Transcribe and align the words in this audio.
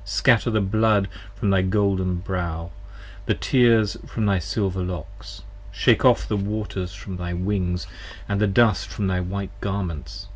Scatter 0.04 0.50
the 0.50 0.60
blood 0.60 1.08
from 1.34 1.48
thy 1.48 1.62
golden 1.62 2.16
brow, 2.16 2.70
the 3.24 3.32
tears 3.32 3.96
from 4.06 4.26
thy 4.26 4.38
silver 4.38 4.82
locks: 4.82 5.44
Shake 5.72 6.04
ofF 6.04 6.28
the 6.28 6.36
waters 6.36 6.92
from 6.92 7.16
thy 7.16 7.32
wings, 7.32 7.86
& 8.10 8.28
the 8.28 8.46
dust 8.46 8.88
from 8.90 9.06
thy 9.06 9.20
white 9.20 9.58
garments. 9.62 10.26